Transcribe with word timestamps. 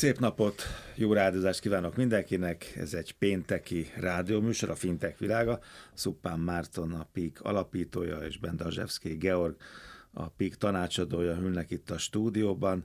Szép 0.00 0.18
napot, 0.18 0.62
jó 0.94 1.12
rádiózást 1.12 1.60
kívánok 1.60 1.96
mindenkinek. 1.96 2.72
Ez 2.76 2.94
egy 2.94 3.12
pénteki 3.12 3.90
rádióműsor, 3.96 4.70
a 4.70 4.74
Fintech 4.74 5.18
világa. 5.18 5.60
Szuppán 5.94 6.38
Márton 6.38 6.92
a 6.92 7.08
PIK 7.12 7.40
alapítója, 7.40 8.16
és 8.16 8.38
Bendazsevszki 8.38 9.16
Georg 9.16 9.56
a 10.12 10.28
PIK 10.28 10.54
tanácsadója 10.54 11.36
ülnek 11.40 11.70
itt 11.70 11.90
a 11.90 11.98
stúdióban. 11.98 12.84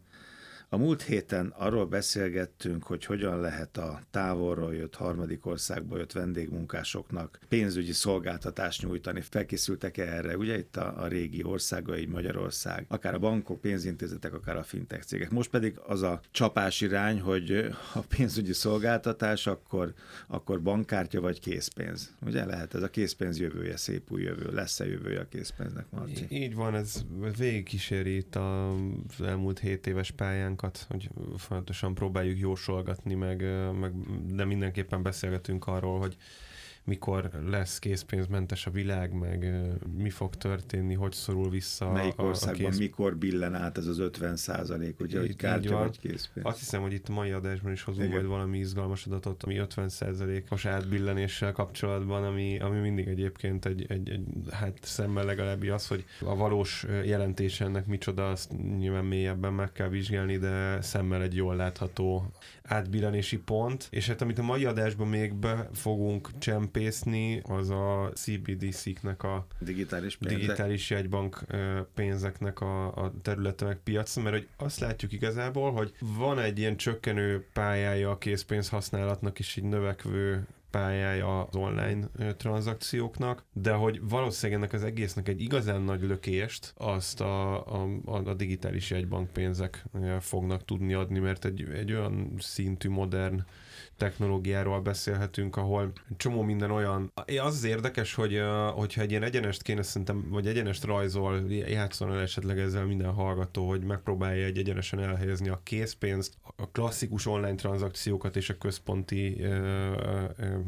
A 0.70 0.78
múlt 0.78 1.02
héten 1.02 1.54
arról 1.58 1.86
beszélgettünk, 1.86 2.84
hogy 2.84 3.06
hogyan 3.06 3.40
lehet 3.40 3.78
a 3.78 4.02
távolról 4.12 4.76
jött 4.76 4.96
harmadik 4.96 5.46
országból 5.46 5.98
jött 5.98 6.12
vendégmunkásoknak 6.12 7.40
pénzügyi 7.50 7.92
szolgáltatást 7.92 8.84
nyújtani. 8.84 9.22
Felkészültek 9.22 9.98
-e 9.98 10.04
erre, 10.04 10.38
ugye 10.38 10.58
itt 10.58 10.76
a, 10.76 11.04
a 11.04 11.08
régi 11.08 11.44
országai, 11.44 12.06
Magyarország, 12.06 12.86
akár 12.88 13.14
a 13.14 13.20
bankok, 13.20 13.62
pénzintézetek, 13.62 14.34
akár 14.34 14.58
a 14.58 14.64
fintech 14.64 15.04
cégek. 15.04 15.32
Most 15.32 15.50
pedig 15.50 15.80
az 15.88 16.02
a 16.02 16.22
csapás 16.32 16.82
irány, 16.82 17.20
hogy 17.22 17.70
a 17.94 18.00
pénzügyi 18.00 18.54
szolgáltatás, 18.54 19.48
akkor, 19.48 19.94
akkor 20.28 20.62
bankkártya 20.62 21.22
vagy 21.22 21.40
készpénz. 21.40 22.14
Ugye 22.26 22.46
lehet 22.46 22.74
ez 22.74 22.82
a 22.82 22.90
készpénz 22.90 23.40
jövője, 23.40 23.78
szép 23.78 24.12
új 24.12 24.22
jövő, 24.22 24.54
lesz-e 24.54 24.86
jövője 24.86 25.20
a 25.20 25.28
készpénznek, 25.28 25.86
Marci? 25.90 26.26
Így 26.30 26.56
van, 26.56 26.76
ez 26.76 27.06
végigkíséri 27.38 28.16
itt 28.16 28.36
az 28.36 29.22
elmúlt 29.26 29.60
hét 29.60 29.88
éves 29.88 30.12
pályánkat 30.12 30.55
témákat, 30.56 30.86
hogy 30.90 31.10
folyamatosan 31.38 31.94
próbáljuk 31.94 32.40
jósolgatni, 32.40 33.14
meg, 33.14 33.42
meg 33.80 33.94
de 34.36 34.46
mindenképpen 34.46 35.02
beszélgetünk 35.02 35.68
arról, 35.68 36.00
hogy 36.00 36.18
mikor 36.86 37.30
lesz 37.48 37.80
készpénzmentes 37.80 38.66
a 38.66 38.72
világ, 38.72 39.14
meg 39.14 39.54
mi 39.98 40.10
fog 40.10 40.36
történni, 40.36 40.94
hogy 40.94 41.12
szorul 41.12 41.50
vissza 41.50 41.92
Melyik 41.92 42.22
országban, 42.22 42.66
a 42.66 42.70
kész... 42.70 42.78
mikor 42.78 43.18
billen 43.18 43.56
át 43.56 43.78
ez 43.78 43.88
az 43.88 44.00
50 44.00 44.36
százalék, 44.36 45.00
ugye, 45.00 45.20
hogy 45.20 45.36
kártya 45.36 45.78
vagy 45.78 46.00
készpénz. 46.00 46.46
Azt 46.46 46.60
hiszem, 46.60 46.82
hogy 46.82 46.94
itt 46.94 47.10
a 47.10 47.14
mai 47.14 47.32
adásban 47.32 47.72
is 47.72 47.84
hozunk 47.84 48.12
majd 48.12 48.26
valami 48.26 48.58
izgalmas 48.58 49.06
adatot, 49.06 49.44
ami 49.44 49.58
50 49.58 49.90
százalékos 49.90 50.66
átbillenéssel 50.66 51.52
kapcsolatban, 51.52 52.24
ami, 52.24 52.60
ami 52.60 52.80
mindig 52.80 53.08
egyébként 53.08 53.66
egy, 53.66 53.86
egy, 53.90 54.10
egy, 54.10 54.24
hát 54.52 54.78
szemmel 54.82 55.26
legalább 55.26 55.64
az, 55.64 55.88
hogy 55.88 56.06
a 56.22 56.36
valós 56.36 56.86
jelentés 57.06 57.62
ennek 57.62 57.86
micsoda, 57.86 58.30
azt 58.30 58.52
nyilván 58.78 59.06
mélyebben 59.06 59.54
meg 59.54 59.72
kell 59.72 59.90
vizsgálni, 59.90 60.38
de 60.38 60.82
szemmel 60.82 61.22
egy 61.22 61.36
jól 61.36 61.56
látható 61.56 62.32
átbillenési 62.64 63.38
pont, 63.38 63.88
és 63.90 64.08
hát 64.08 64.22
amit 64.22 64.40
a 64.40 64.44
mai 64.44 64.66
adásban 64.66 65.08
még 65.08 65.34
be 65.34 65.70
fogunk 65.74 66.30
csempészni, 66.76 67.42
az 67.44 67.70
a 67.70 68.12
CBDC-knek 68.14 69.24
a 69.24 69.48
digitális, 69.60 70.18
pénzek. 70.18 70.40
digitális 70.40 70.90
jegybank 70.90 71.46
pénzeknek 71.94 72.62
a, 72.62 73.04
a 73.04 73.14
területe 73.22 73.66
meg 73.66 73.80
piac, 73.84 74.16
mert 74.16 74.36
hogy 74.36 74.48
azt 74.58 74.80
látjuk 74.80 75.12
igazából, 75.12 75.72
hogy 75.72 75.94
van 76.00 76.40
egy 76.40 76.60
ilyen 76.60 76.78
csökkenő 76.78 77.46
pályája 77.54 78.12
a 78.12 78.18
készpénz 78.18 78.70
használatnak 78.70 79.40
és 79.40 79.58
egy 79.58 79.64
növekvő 79.64 80.48
pályája 80.76 81.42
az 81.42 81.56
online 81.56 82.08
tranzakcióknak, 82.38 83.44
de 83.54 83.72
hogy 83.72 84.00
valószínűleg 84.10 84.62
ennek 84.62 84.74
az 84.74 84.84
egésznek 84.84 85.28
egy 85.28 85.42
igazán 85.42 85.82
nagy 85.82 86.02
lökést 86.02 86.74
azt 86.78 87.22
a, 87.22 87.66
a, 87.66 87.88
a 88.06 88.34
digitális 88.34 88.90
jegybankpénzek 88.90 89.86
fognak 90.20 90.66
tudni 90.66 90.94
adni, 90.94 91.20
mert 91.20 91.46
egy, 91.46 91.70
egy 91.74 91.92
olyan 91.92 92.34
szintű 92.38 92.90
modern 92.90 93.46
technológiáról 93.98 94.82
beszélhetünk, 94.82 95.56
ahol 95.56 95.92
csomó 96.18 96.42
minden 96.42 96.72
olyan. 96.72 97.12
Az 97.26 97.56
az 97.56 97.64
érdekes, 97.64 98.14
hogy 98.14 98.42
hogyha 98.74 99.02
egy 99.02 99.10
ilyen 99.10 99.24
egyenest 99.24 99.62
kéne 99.62 99.82
szerintem, 99.82 100.30
vagy 100.30 100.48
egyenest 100.48 100.84
rajzol, 100.84 101.52
játszon 101.52 102.12
el 102.12 102.22
esetleg 102.22 102.60
ezzel 102.60 102.86
minden 102.86 103.14
hallgató, 103.14 103.68
hogy 103.68 103.84
megpróbálja 103.84 104.46
egy 104.46 104.58
egyenesen 104.58 105.00
elhelyezni 105.00 105.50
a 105.50 105.62
készpénzt, 105.64 106.38
a 106.56 106.70
klasszikus 106.70 107.26
online 107.26 107.56
tranzakciókat 107.56 108.36
és 108.36 108.50
a 108.50 108.58
központi 108.58 109.46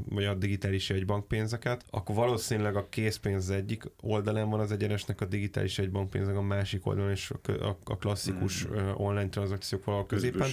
vagy 0.10 0.26
a 0.26 0.34
digitális 0.34 0.90
egybankpénzeket, 0.90 1.86
akkor 1.90 2.16
valószínűleg 2.16 2.76
a 2.76 2.88
készpénz 2.90 3.50
egyik 3.50 3.84
oldalán 4.02 4.50
van 4.50 4.60
az 4.60 4.72
egyenesnek, 4.72 5.22
a 5.22 5.26
digitális 5.26 5.80
egybankpénznek 5.80 6.36
a 6.36 6.42
másik 6.42 6.86
oldalon, 6.86 7.12
és 7.12 7.32
a, 7.48 7.78
a 7.84 7.98
klasszikus 7.98 8.64
hmm. 8.64 8.92
online 8.96 9.30
tranzakciók 9.30 9.84
valahol 9.84 10.08
középen. 10.08 10.50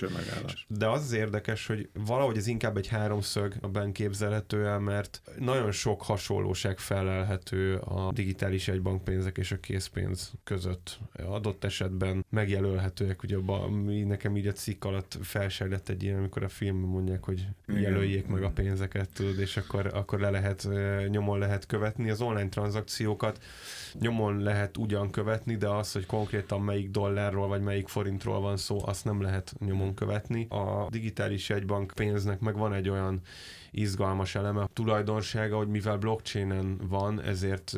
De 0.68 0.88
az 0.88 1.02
az 1.02 1.12
érdekes, 1.12 1.66
hogy 1.66 1.88
valahogy 1.92 2.36
ez 2.36 2.46
inkább 2.46 2.76
egy 2.76 2.86
háromszögben 2.86 3.92
képzelhető 3.92 4.66
el, 4.66 4.78
mert 4.78 5.22
nagyon 5.38 5.72
sok 5.72 6.02
hasonlóság 6.02 6.78
felelhető 6.78 7.76
a 7.76 8.12
digitális 8.12 8.68
egybankpénzek 8.68 9.38
és 9.38 9.52
a 9.52 9.60
készpénz 9.60 10.32
között. 10.44 10.98
Adott 11.26 11.64
esetben 11.64 12.24
megjelölhetőek, 12.30 13.22
ugye 13.22 13.36
a, 13.36 13.68
nekem 14.04 14.36
így 14.36 14.46
a 14.46 14.52
cikk 14.52 14.84
alatt 14.84 15.18
felsejlett 15.22 15.88
egy 15.88 16.02
ilyen, 16.02 16.18
amikor 16.18 16.42
a 16.42 16.48
filmben 16.48 16.90
mondják, 16.90 17.24
hogy 17.24 17.46
jelöljék 17.66 18.26
meg 18.26 18.42
a 18.42 18.50
pénzeket, 18.50 19.08
tudod, 19.12 19.33
és 19.38 19.56
akkor, 19.56 19.90
akkor 19.94 20.20
le 20.20 20.30
lehet, 20.30 20.68
nyomon 21.08 21.38
lehet 21.38 21.66
követni. 21.66 22.10
Az 22.10 22.20
online 22.20 22.48
tranzakciókat 22.48 23.42
nyomon 24.00 24.42
lehet 24.42 24.76
ugyan 24.76 25.10
követni, 25.10 25.56
de 25.56 25.68
az, 25.68 25.92
hogy 25.92 26.06
konkrétan 26.06 26.60
melyik 26.60 26.90
dollárról 26.90 27.48
vagy 27.48 27.62
melyik 27.62 27.88
forintról 27.88 28.40
van 28.40 28.56
szó, 28.56 28.86
azt 28.86 29.04
nem 29.04 29.22
lehet 29.22 29.54
nyomon 29.58 29.94
követni. 29.94 30.46
A 30.48 30.86
digitális 30.90 31.50
egybank 31.50 31.92
pénznek 31.94 32.40
meg 32.40 32.56
van 32.56 32.72
egy 32.72 32.88
olyan 32.88 33.20
izgalmas 33.70 34.34
eleme, 34.34 34.60
a 34.60 34.70
tulajdonsága, 34.72 35.56
hogy 35.56 35.68
mivel 35.68 35.96
blockchainen 35.96 36.80
van, 36.88 37.22
ezért 37.22 37.76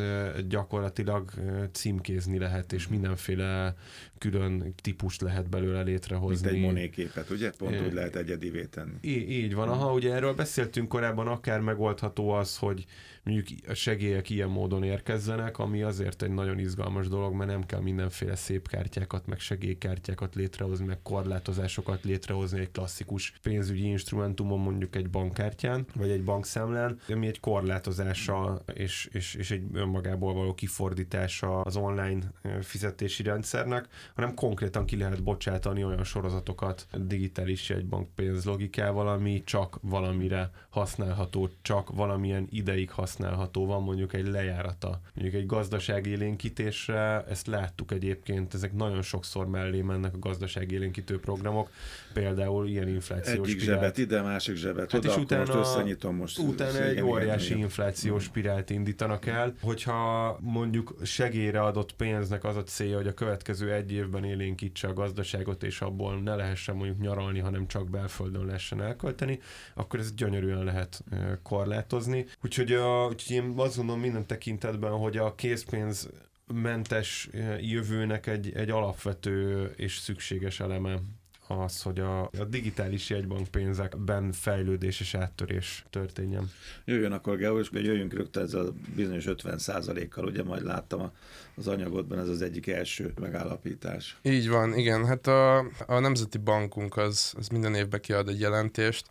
gyakorlatilag 0.48 1.30
címkézni 1.72 2.38
lehet, 2.38 2.72
és 2.72 2.88
mindenféle 2.88 3.74
külön 4.18 4.74
típust 4.82 5.20
lehet 5.20 5.48
belőle 5.48 5.82
létrehozni. 5.82 6.50
Mint 6.50 6.56
egy 6.56 6.64
monéképet, 6.64 7.30
ugye? 7.30 7.50
Pont 7.58 7.80
úgy 7.86 7.92
lehet 7.92 8.16
egyedivé 8.16 8.64
tenni. 8.64 8.94
Í- 9.00 9.28
így 9.30 9.54
van, 9.54 9.68
aha, 9.68 9.92
ugye 9.92 10.14
erről 10.14 10.34
beszéltünk 10.34 10.88
korábban, 10.88 11.28
akár 11.36 11.60
megoldható 11.60 12.30
az, 12.30 12.58
hogy 12.58 12.84
mondjuk 13.26 13.58
a 13.68 13.74
segélyek 13.74 14.30
ilyen 14.30 14.48
módon 14.48 14.82
érkezzenek, 14.82 15.58
ami 15.58 15.82
azért 15.82 16.22
egy 16.22 16.30
nagyon 16.30 16.58
izgalmas 16.58 17.08
dolog, 17.08 17.34
mert 17.34 17.50
nem 17.50 17.66
kell 17.66 17.80
mindenféle 17.80 18.36
szép 18.36 18.68
kártyákat, 18.68 19.26
meg 19.26 19.38
segélykártyákat 19.38 20.34
létrehozni, 20.34 20.86
meg 20.86 20.98
korlátozásokat 21.02 22.04
létrehozni 22.04 22.60
egy 22.60 22.70
klasszikus 22.70 23.32
pénzügyi 23.42 23.86
instrumentumon, 23.86 24.60
mondjuk 24.60 24.96
egy 24.96 25.10
bankkártyán, 25.10 25.86
vagy 25.94 26.10
egy 26.10 26.24
bankszámlán, 26.24 27.00
ami 27.08 27.26
egy 27.26 27.40
korlátozása 27.40 28.62
és, 28.74 29.08
és, 29.12 29.34
és 29.34 29.50
egy 29.50 29.62
önmagából 29.72 30.34
való 30.34 30.54
kifordítása 30.54 31.60
az 31.60 31.76
online 31.76 32.32
fizetési 32.60 33.22
rendszernek, 33.22 33.88
hanem 34.14 34.34
konkrétan 34.34 34.84
ki 34.84 34.96
lehet 34.96 35.22
bocsátani 35.22 35.84
olyan 35.84 36.04
sorozatokat 36.04 36.86
digitális 36.92 37.72
pénz 38.14 38.44
logikával, 38.44 39.08
ami 39.08 39.42
csak 39.44 39.78
valamire 39.82 40.50
használható, 40.68 41.48
csak 41.62 41.90
valamilyen 41.94 42.46
ideig 42.50 42.90
használható 42.90 43.14
van, 43.52 43.82
mondjuk 43.82 44.12
egy 44.12 44.26
lejárata. 44.26 45.00
Mondjuk 45.14 45.42
egy 45.42 45.46
gazdaságélénkítésre, 45.46 47.24
ezt 47.28 47.46
láttuk 47.46 47.92
egyébként, 47.92 48.54
ezek 48.54 48.72
nagyon 48.72 49.02
sokszor 49.02 49.46
mellé 49.46 49.80
mennek 49.80 50.14
a 50.14 50.18
gazdaságélénkítő 50.18 51.20
programok, 51.20 51.70
például 52.12 52.68
ilyen 52.68 52.88
inflációs 52.88 53.46
Egyik 53.46 53.60
spirált. 53.60 53.80
zsebet 53.80 53.98
ide, 53.98 54.22
másik 54.22 54.56
zsebet 54.56 54.90
hát 54.90 55.04
oda, 55.04 55.12
és 55.12 55.16
utána, 55.16 55.54
most 55.54 55.58
összenyitom 55.58 56.16
most. 56.16 56.38
Utána 56.38 56.82
egy 56.82 57.00
óriási 57.00 57.46
igen, 57.46 57.58
inflációs 57.58 58.22
igen. 58.22 58.28
spirált 58.28 58.70
indítanak 58.70 59.26
el, 59.26 59.54
hogyha 59.60 60.38
mondjuk 60.40 60.94
segélyre 61.02 61.62
adott 61.62 61.94
pénznek 61.94 62.44
az 62.44 62.56
a 62.56 62.62
célja, 62.62 62.96
hogy 62.96 63.06
a 63.06 63.14
következő 63.14 63.72
egy 63.72 63.92
évben 63.92 64.24
élénkítse 64.24 64.88
a 64.88 64.92
gazdaságot, 64.92 65.62
és 65.62 65.80
abból 65.80 66.20
ne 66.20 66.34
lehessen 66.34 66.76
mondjuk 66.76 66.98
nyaralni, 66.98 67.38
hanem 67.38 67.66
csak 67.66 67.90
belföldön 67.90 68.44
lehessen 68.44 68.82
elkölteni, 68.82 69.40
akkor 69.74 69.98
ez 69.98 70.14
gyönyörűen 70.14 70.64
lehet 70.64 71.04
korlátozni. 71.42 72.26
Úgyhogy, 72.44 72.72
a, 72.72 73.05
úgyhogy 73.08 73.36
én 73.36 73.52
azt 73.56 73.76
gondolom 73.76 74.00
minden 74.00 74.26
tekintetben, 74.26 74.92
hogy 74.92 75.16
a 75.16 75.34
készpénz 75.34 76.08
mentes 76.54 77.28
jövőnek 77.60 78.26
egy, 78.26 78.52
egy 78.54 78.70
alapvető 78.70 79.64
és 79.76 79.96
szükséges 79.96 80.60
eleme 80.60 81.00
az, 81.48 81.82
hogy 81.82 82.00
a, 82.00 82.22
a 82.22 82.44
digitális 82.48 83.10
jegybankpénzekben 83.10 84.32
fejlődés 84.32 85.00
és 85.00 85.14
áttörés 85.14 85.84
történjen. 85.90 86.50
Jöjjön 86.84 87.12
akkor, 87.12 87.36
Georg, 87.36 87.60
és 87.60 87.68
jöjjünk 87.72 88.12
rögtön 88.12 88.42
ezzel 88.42 88.66
a 88.66 88.72
bizonyos 88.94 89.26
50 89.26 90.08
kal 90.08 90.24
ugye 90.24 90.42
majd 90.42 90.64
láttam 90.64 91.12
az 91.54 91.68
anyagodban, 91.68 92.18
ez 92.18 92.28
az 92.28 92.42
egyik 92.42 92.66
első 92.66 93.12
megállapítás. 93.20 94.16
Így 94.22 94.48
van, 94.48 94.74
igen, 94.74 95.06
hát 95.06 95.26
a, 95.26 95.58
a 95.86 95.98
Nemzeti 95.98 96.38
Bankunk 96.38 96.96
az, 96.96 97.32
az 97.36 97.48
minden 97.48 97.74
évben 97.74 98.00
kiad 98.00 98.28
egy 98.28 98.40
jelentést, 98.40 99.06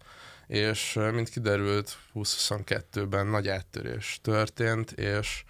és 0.47 0.99
mint 1.13 1.29
kiderült, 1.29 1.97
2022-ben 2.13 3.27
nagy 3.27 3.47
áttörés 3.47 4.19
történt, 4.21 4.91
és 4.91 5.43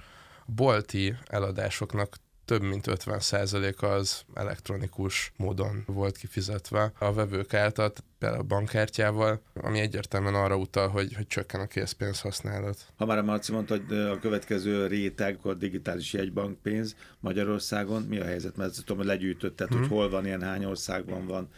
bolti 0.46 1.16
eladásoknak 1.28 2.16
több 2.46 2.62
mint 2.62 2.86
50% 2.88 3.78
az 3.98 4.22
elektronikus 4.34 5.32
módon 5.38 5.84
volt 5.86 6.18
kifizetve 6.18 6.92
a 7.00 7.14
vevők 7.14 7.54
által, 7.54 7.94
például 8.20 8.42
a 8.42 8.46
bankkártyával, 8.46 9.42
ami 9.54 9.80
egyértelműen 9.80 10.36
arra 10.36 10.58
utal, 10.58 10.88
hogy, 10.88 11.14
hogy 11.14 11.28
csökken 11.28 11.62
a 11.62 11.66
készpénz 11.66 12.22
használat. 12.22 12.78
Ha 12.96 13.06
már 13.06 13.18
a 13.18 13.24
Marci 13.24 13.52
mondta, 13.52 13.78
hogy 13.78 13.98
a 13.98 14.20
következő 14.20 14.88
réteg 14.88 15.40
a 15.42 15.54
digitális 15.54 16.14
jegybankpénz 16.14 16.96
Magyarországon, 17.20 18.02
mi 18.02 18.20
a 18.20 18.26
helyzet? 18.26 18.56
Mert 18.56 18.76
tudom, 18.76 18.98
hogy 18.98 19.06
legyűjtötted, 19.06 19.68
hmm. 19.68 19.80
hogy 19.80 19.88
hol 19.88 20.10
van 20.10 20.26
ilyen, 20.26 20.42
hány 20.42 20.66
országban 20.66 21.28
van, 21.28 21.50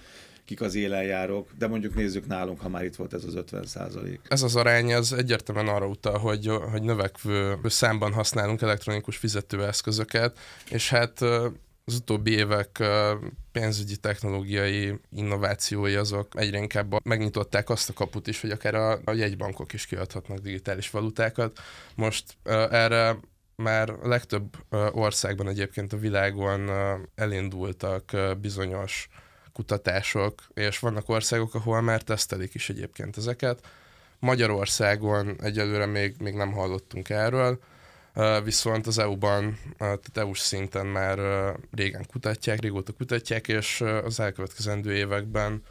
kik 0.48 0.62
az 0.62 0.76
élenjárók, 0.76 1.50
de 1.58 1.68
mondjuk 1.68 1.96
nézzük 1.96 2.28
nálunk, 2.28 2.60
ha 2.60 2.70
már 2.70 2.84
itt 2.84 2.96
volt 2.96 3.14
ez 3.14 3.24
az 3.24 3.36
50 3.36 3.66
százalék. 3.66 4.20
Ez 4.28 4.42
az 4.44 4.56
arány 4.56 4.94
az 4.94 5.14
egyértelműen 5.14 5.68
arra 5.68 5.88
utal, 5.88 6.18
hogy, 6.18 6.52
hogy 6.72 6.82
növekvő 6.82 7.58
számban 7.64 8.14
használunk 8.14 8.62
elektronikus 8.62 9.18
fizetőeszközöket, 9.18 10.40
és 10.70 10.90
hát 10.90 11.22
az 11.86 11.96
utóbbi 11.96 12.32
évek 12.32 12.84
pénzügyi 13.52 13.98
technológiai 13.98 15.00
innovációi 15.12 15.96
azok 15.96 16.28
egyre 16.36 16.58
inkább 16.58 17.06
megnyitották 17.06 17.70
azt 17.70 17.90
a 17.90 17.94
kaput 17.94 18.28
is, 18.28 18.42
hogy 18.42 18.52
akár 18.52 18.76
a, 18.76 19.00
a 19.06 19.12
jegybankok 19.12 19.74
is 19.74 19.86
kiadhatnak 19.86 20.38
digitális 20.38 20.90
valutákat. 20.90 21.60
Most 21.96 22.38
erre 22.70 23.20
már 23.56 23.90
a 23.90 24.08
legtöbb 24.08 24.58
országban 24.92 25.48
egyébként 25.48 25.94
a 25.94 25.98
világon 25.98 26.70
elindultak 27.16 28.16
bizonyos 28.42 29.10
kutatások, 29.58 30.42
és 30.54 30.80
vannak 30.80 31.10
országok, 31.10 31.56
ahol 31.56 31.82
már 31.82 32.02
tesztelik 32.02 32.54
is 32.54 32.70
egyébként 32.70 33.18
ezeket. 33.18 33.68
Magyarországon 34.20 35.36
egyelőre 35.42 35.86
még, 35.86 36.16
még 36.20 36.34
nem 36.34 36.52
hallottunk 36.52 37.10
erről, 37.10 37.60
viszont 38.44 38.88
az 38.88 38.98
EU-ban, 38.98 39.60
tehát 39.78 40.12
EU-s 40.14 40.40
szinten 40.40 40.86
már 40.86 41.20
régen 41.76 42.06
kutatják, 42.12 42.60
régóta 42.60 42.94
kutatják, 42.94 43.48
és 43.48 43.82
az 44.04 44.20
elkövetkezendő 44.20 44.94
években 44.94 45.64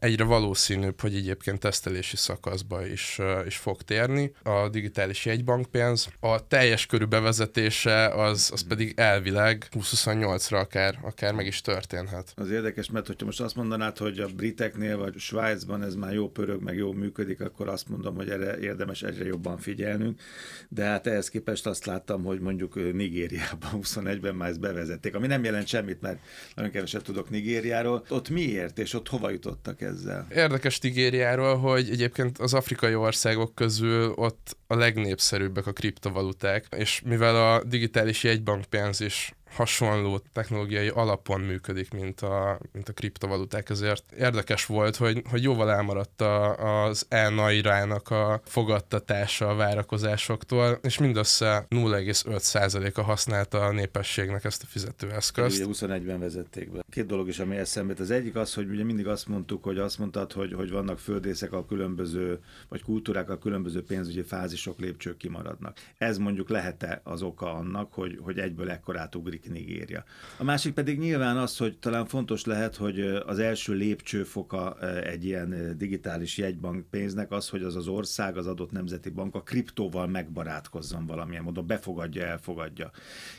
egyre 0.00 0.24
valószínűbb, 0.24 1.00
hogy 1.00 1.14
egyébként 1.14 1.58
tesztelési 1.58 2.16
szakaszba 2.16 2.86
is, 2.86 3.18
is 3.46 3.56
fog 3.56 3.82
térni 3.82 4.32
a 4.42 4.68
digitális 4.68 5.24
jegybankpénz. 5.24 6.08
A 6.20 6.46
teljes 6.46 6.86
körű 6.86 7.04
bevezetése 7.04 8.08
az, 8.08 8.50
az 8.52 8.66
pedig 8.66 8.92
elvileg 8.96 9.66
2028-ra 9.70 10.60
akár, 10.60 10.98
akár 11.02 11.34
meg 11.34 11.46
is 11.46 11.60
történhet. 11.60 12.32
Az 12.36 12.50
érdekes, 12.50 12.90
mert 12.90 13.06
hogyha 13.06 13.26
most 13.26 13.40
azt 13.40 13.56
mondanád, 13.56 13.98
hogy 13.98 14.18
a 14.18 14.26
briteknél 14.26 14.96
vagy 14.96 15.18
Svájcban 15.18 15.82
ez 15.82 15.94
már 15.94 16.12
jó 16.12 16.28
pörög, 16.28 16.62
meg 16.62 16.76
jó 16.76 16.92
működik, 16.92 17.40
akkor 17.40 17.68
azt 17.68 17.88
mondom, 17.88 18.14
hogy 18.14 18.28
erre 18.28 18.58
érdemes 18.58 19.02
egyre 19.02 19.24
jobban 19.24 19.58
figyelnünk. 19.58 20.20
De 20.68 20.84
hát 20.84 21.06
ehhez 21.06 21.28
képest 21.28 21.66
azt 21.66 21.84
láttam, 21.84 22.24
hogy 22.24 22.40
mondjuk 22.40 22.92
Nigériában 22.92 23.70
21-ben 23.72 24.34
már 24.34 24.48
ezt 24.48 24.60
bevezették, 24.60 25.14
ami 25.14 25.26
nem 25.26 25.44
jelent 25.44 25.66
semmit, 25.66 26.00
mert 26.00 26.18
nagyon 26.54 26.70
keveset 26.70 27.02
tudok 27.02 27.30
Nigériáról. 27.30 28.04
Ott 28.08 28.28
miért, 28.28 28.78
és 28.78 28.94
ott 28.94 29.08
hova 29.08 29.30
jutottak 29.30 29.80
ezzel. 29.90 30.26
Érdekes 30.34 30.78
Nigériáról, 30.78 31.56
hogy 31.56 31.90
egyébként 31.90 32.38
az 32.38 32.54
afrikai 32.54 32.94
országok 32.94 33.54
közül 33.54 34.12
ott 34.16 34.56
a 34.66 34.74
legnépszerűbbek 34.74 35.66
a 35.66 35.72
kriptovaluták, 35.72 36.66
és 36.76 37.02
mivel 37.04 37.52
a 37.52 37.64
digitális 37.64 38.24
jegybankpénz 38.24 39.00
is 39.00 39.34
hasonló 39.50 40.22
technológiai 40.32 40.88
alapon 40.88 41.40
működik, 41.40 41.92
mint 41.92 42.20
a, 42.20 42.60
mint 42.72 42.88
a 42.88 42.92
kriptovaluták, 42.92 43.70
ezért 43.70 44.12
érdekes 44.12 44.66
volt, 44.66 44.96
hogy, 44.96 45.22
hogy 45.30 45.42
jóval 45.42 45.70
elmaradt 45.70 46.20
a, 46.20 46.84
az 46.84 47.06
elnairának 47.08 48.10
a 48.10 48.40
fogadtatása 48.44 49.48
a 49.48 49.54
várakozásoktól, 49.54 50.78
és 50.82 50.98
mindössze 50.98 51.66
0,5%-a 51.68 53.02
használta 53.02 53.64
a 53.64 53.72
népességnek 53.72 54.44
ezt 54.44 54.62
a 54.62 54.66
fizetőeszközt. 54.66 55.64
Ugye 55.64 55.86
21-ben 55.86 56.20
vezették 56.20 56.70
be. 56.70 56.84
Két 56.90 57.06
dolog 57.06 57.28
is, 57.28 57.38
ami 57.38 57.56
eszembe 57.56 57.94
Az 57.98 58.10
egyik 58.10 58.36
az, 58.36 58.54
hogy 58.54 58.68
ugye 58.68 58.84
mindig 58.84 59.06
azt 59.06 59.28
mondtuk, 59.28 59.64
hogy 59.64 59.78
azt 59.78 59.98
mondtad, 59.98 60.32
hogy, 60.32 60.52
hogy 60.52 60.70
vannak 60.70 60.98
földészek 60.98 61.52
a 61.52 61.66
különböző, 61.66 62.38
vagy 62.68 62.82
kultúrák 62.82 63.30
a 63.30 63.38
különböző 63.38 63.82
pénzügyi 63.84 64.22
fázisok, 64.22 64.78
lépcsők 64.80 65.16
kimaradnak. 65.16 65.78
Ez 65.98 66.18
mondjuk 66.18 66.48
lehet-e 66.48 67.00
az 67.04 67.22
oka 67.22 67.52
annak, 67.52 67.92
hogy, 67.92 68.18
hogy 68.22 68.38
egyből 68.38 68.70
ekkorát 68.70 69.14
ugrik 69.14 69.39
működik 69.48 69.66
Nigéria. 69.66 70.04
A 70.38 70.44
másik 70.44 70.74
pedig 70.74 70.98
nyilván 70.98 71.36
az, 71.36 71.56
hogy 71.56 71.78
talán 71.78 72.06
fontos 72.06 72.44
lehet, 72.44 72.76
hogy 72.76 73.00
az 73.00 73.38
első 73.38 73.72
lépcsőfoka 73.72 74.78
egy 75.02 75.24
ilyen 75.24 75.74
digitális 75.78 76.38
jegybank 76.38 76.86
pénznek 76.90 77.30
az, 77.30 77.48
hogy 77.48 77.62
az 77.62 77.76
az 77.76 77.88
ország, 77.88 78.36
az 78.36 78.46
adott 78.46 78.70
nemzeti 78.70 79.10
bank 79.10 79.34
a 79.34 79.42
kriptóval 79.42 80.06
megbarátkozzon 80.06 81.06
valamilyen 81.06 81.42
módon, 81.42 81.66
befogadja, 81.66 82.24
elfogadja. 82.24 82.90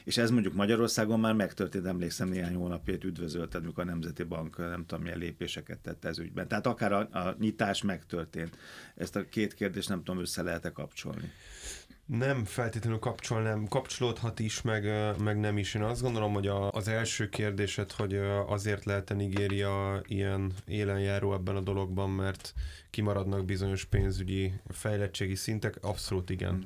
És 0.04 0.18
ez 0.18 0.32
mondjuk 0.32 0.54
Magyarországon 0.54 1.20
már 1.20 1.34
megtörtént, 1.34 1.86
emlékszem 1.86 2.30
néhány 2.30 2.56
hónapját 2.56 3.04
üdvözölted, 3.04 3.64
mikor 3.64 3.84
a 3.84 3.88
Nemzeti 3.88 4.24
Bank 4.24 4.58
nem 4.58 4.86
tudom 4.86 5.04
milyen 5.04 5.18
lépéseket 5.18 5.80
tett 5.80 6.06
ez 6.06 6.20
ügyben. 6.20 6.48
Tehát 6.48 6.68
akár 6.68 6.92
a, 6.92 7.00
a 7.00 7.36
nyitás 7.40 7.82
megtörtént. 7.82 8.58
Ezt 8.96 9.16
a 9.16 9.26
két 9.30 9.54
kérdést 9.54 9.90
nem 9.90 10.04
tudom, 10.04 10.22
össze 10.22 10.42
lehet-e 10.42 10.72
kapcsolni. 10.72 11.32
Nem 12.06 12.46
feltétlenül 12.46 13.00
kapcsolnám, 13.00 13.68
kapcsolódhat 13.68 14.40
is, 14.40 14.62
meg, 14.62 14.84
meg 15.20 15.40
nem 15.40 15.58
is. 15.58 15.74
Én 15.74 15.82
azt 15.82 16.02
gondolom, 16.02 16.34
hogy 16.34 16.48
a, 16.48 16.72
az 16.72 16.88
első 16.88 17.30
kérdésed, 17.30 17.92
hogy 17.92 18.16
azért 18.48 18.86
lehet-e 18.86 19.14
Nigéria 19.14 20.02
ilyen 20.06 20.54
élenjáró 20.66 21.34
ebben 21.34 21.56
a 21.56 21.62
dologban, 21.62 22.10
mert 22.10 22.54
kimaradnak 22.90 23.46
bizonyos 23.46 23.86
pénzügyi 23.86 24.54
fejlettségi 24.68 25.36
szintek, 25.36 25.78
abszolút 25.82 26.30
igen. 26.30 26.54
Mm. 26.54 26.62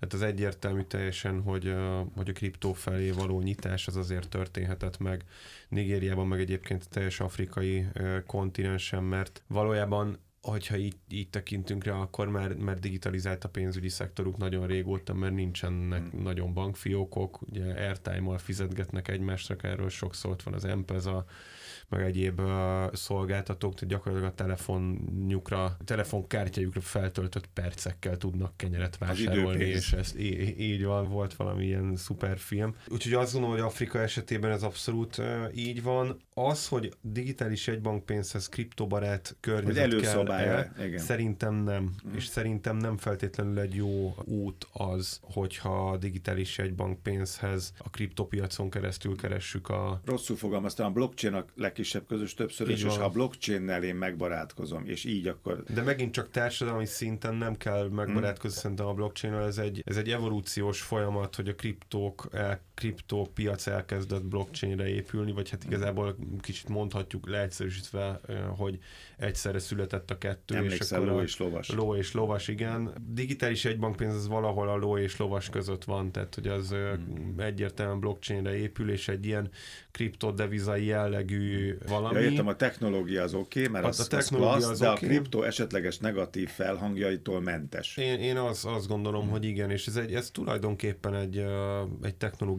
Hát 0.00 0.12
az 0.12 0.22
egyértelmű 0.22 0.82
teljesen, 0.82 1.42
hogy, 1.42 1.74
hogy 2.14 2.28
a 2.28 2.32
kriptó 2.32 2.72
felé 2.72 3.10
való 3.10 3.40
nyitás 3.40 3.86
az 3.86 3.96
azért 3.96 4.28
történhetett 4.28 4.98
meg 4.98 5.24
Nigériában, 5.68 6.26
meg 6.26 6.40
egyébként 6.40 6.88
teljes 6.88 7.20
afrikai 7.20 7.86
kontinensen, 8.26 9.04
mert 9.04 9.42
valójában 9.46 10.18
hogyha 10.50 10.76
így, 10.76 10.96
így 11.08 11.28
tekintünk 11.30 11.84
rá, 11.84 11.92
akkor 11.92 12.28
már, 12.28 12.54
már 12.54 12.78
digitalizált 12.78 13.44
a 13.44 13.48
pénzügyi 13.48 13.88
szektoruk 13.88 14.36
nagyon 14.36 14.66
régóta, 14.66 15.14
mert 15.14 15.34
nincsenek 15.34 16.10
hmm. 16.10 16.22
nagyon 16.22 16.52
bankfiókok, 16.52 17.42
ugye 17.42 17.64
airtime-mal 17.64 18.38
fizetgetnek 18.38 19.08
egymásra, 19.08 19.56
erről 19.60 19.88
sok 19.88 20.14
szólt 20.14 20.42
van 20.42 20.54
az 20.54 20.62
M-Pesa, 20.62 21.24
meg 21.88 22.02
egyéb 22.02 22.40
uh, 22.40 22.94
szolgáltatók, 22.94 23.74
tehát 23.74 23.94
gyakorlatilag 23.94 24.32
a 24.32 24.34
telefonjukra, 24.34 25.76
telefonkártyájukra 25.84 26.80
feltöltött 26.80 27.46
percekkel 27.46 28.16
tudnak 28.16 28.56
kenyeret 28.56 28.98
vásárolni, 28.98 29.64
és 29.64 29.92
ez 29.92 30.16
így, 30.18 30.60
így 30.60 30.84
van, 30.84 31.08
volt 31.08 31.34
valami 31.34 31.64
ilyen 31.64 31.96
szuper 31.96 32.38
film. 32.38 32.74
Úgyhogy 32.88 33.12
azt 33.12 33.32
gondolom, 33.32 33.56
hogy 33.56 33.64
Afrika 33.64 34.00
esetében 34.00 34.50
ez 34.50 34.62
abszolút 34.62 35.18
uh, 35.18 35.26
így 35.54 35.82
van. 35.82 36.16
Az, 36.34 36.68
hogy 36.68 36.92
digitális 37.00 37.68
egybankpénzhez 37.68 38.48
kriptobarát 38.48 39.36
környezet 39.40 40.00
kell 40.00 40.30
-e, 40.30 40.72
igen. 40.84 40.98
szerintem 40.98 41.54
nem. 41.54 41.82
Mm. 41.82 42.14
És 42.14 42.26
szerintem 42.26 42.76
nem 42.76 42.96
feltétlenül 42.96 43.58
egy 43.58 43.74
jó 43.74 44.14
út 44.24 44.66
az, 44.72 45.20
hogyha 45.22 45.90
a 45.90 45.96
digitális 45.96 46.58
egybankpénzhez 46.58 47.72
a 47.78 47.90
kriptopiacon 47.90 48.70
keresztül 48.70 49.16
keressük 49.16 49.68
a... 49.68 50.00
Rosszul 50.04 50.36
fogalmaztam, 50.36 50.86
a 50.86 50.90
blockchain 50.90 51.34
a 51.34 51.44
leg 51.54 51.72
legkisebb 51.76 52.06
közös 52.06 52.34
többszörös, 52.34 52.84
és 52.84 52.96
ha 52.96 53.04
a 53.04 53.08
blockchain-nel 53.08 53.82
én 53.82 53.94
megbarátkozom, 53.94 54.86
és 54.86 55.04
így 55.04 55.26
akkor... 55.26 55.64
De 55.74 55.82
megint 55.82 56.12
csak 56.12 56.30
társadalmi 56.30 56.86
szinten 56.86 57.34
nem 57.34 57.56
kell 57.56 57.88
megbarátkozni 57.88 58.50
hmm. 58.50 58.60
szerintem 58.60 58.86
a 58.86 58.92
blockchain 58.92 59.34
ez 59.34 59.58
egy, 59.58 59.82
ez 59.84 59.96
egy 59.96 60.10
evolúciós 60.10 60.80
folyamat, 60.80 61.34
hogy 61.34 61.48
a 61.48 61.54
kriptók, 61.54 62.28
el, 62.32 62.60
kriptópiac 62.76 63.66
elkezdett 63.66 64.24
blockchainre 64.24 64.88
épülni, 64.88 65.32
vagy 65.32 65.50
hát 65.50 65.64
igazából 65.64 66.16
kicsit 66.40 66.68
mondhatjuk 66.68 67.28
leegyszerűsítve, 67.28 68.20
hogy 68.56 68.78
egyszerre 69.16 69.58
született 69.58 70.10
a 70.10 70.18
kettő. 70.18 70.54
Emlékszel, 70.54 71.02
és 71.02 71.06
akkor 71.06 71.06
ló 71.06 71.22
és 71.22 71.38
lovas. 71.38 71.70
Ló 71.70 71.94
és 71.94 72.12
lovas, 72.12 72.48
igen. 72.48 72.92
Digitális 73.08 73.64
egybankpénz 73.64 74.14
az 74.14 74.28
valahol 74.28 74.68
a 74.68 74.76
ló 74.76 74.98
és 74.98 75.16
lovas 75.16 75.50
között 75.50 75.84
van, 75.84 76.12
tehát 76.12 76.34
hogy 76.34 76.46
az 76.48 76.68
hmm. 76.68 77.34
egyértelműen 77.38 78.00
blockchainre 78.00 78.56
épül, 78.56 78.90
és 78.90 79.08
egy 79.08 79.26
ilyen 79.26 79.50
kriptodevizai 79.90 80.84
jellegű 80.84 81.78
valami. 81.88 82.20
Ja, 82.20 82.30
értem, 82.30 82.46
a 82.46 82.56
technológia 82.56 83.22
az 83.22 83.34
oké, 83.34 83.60
okay, 83.60 83.72
mert 83.72 83.84
hát 83.84 83.92
az, 83.92 84.00
a 84.00 84.06
technológia 84.06 84.54
az, 84.54 84.62
klassz, 84.62 84.70
az 84.70 84.78
de 84.78 84.90
okay. 84.90 85.04
a 85.04 85.08
kripto 85.08 85.42
esetleges 85.42 85.98
negatív 85.98 86.48
felhangjaitól 86.48 87.40
mentes. 87.40 87.96
Én, 87.96 88.18
én 88.18 88.36
az, 88.36 88.64
azt 88.64 88.88
gondolom, 88.88 89.22
hmm. 89.22 89.30
hogy 89.30 89.44
igen, 89.44 89.70
és 89.70 89.86
ez, 89.86 89.96
egy, 89.96 90.14
ez 90.14 90.30
tulajdonképpen 90.30 91.14
egy, 91.14 91.44
egy 92.02 92.14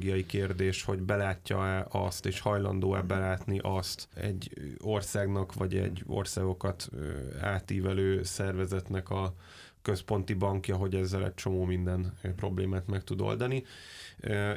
technológiai 0.08 0.26
kérdés, 0.26 0.84
hogy 0.84 1.02
belátja-e 1.02 1.88
azt, 1.90 2.26
és 2.26 2.40
hajlandó-e 2.40 3.02
belátni 3.02 3.60
azt 3.64 4.08
egy 4.16 4.52
országnak, 4.80 5.54
vagy 5.54 5.76
egy 5.76 6.04
országokat 6.08 6.90
átívelő 7.42 8.24
szervezetnek 8.24 9.10
a 9.10 9.34
központi 9.82 10.34
bankja, 10.34 10.76
hogy 10.76 10.96
ezzel 10.96 11.26
egy 11.26 11.34
csomó 11.34 11.64
minden 11.64 12.18
problémát 12.36 12.88
meg 12.88 13.04
tud 13.04 13.22
oldani 13.22 13.64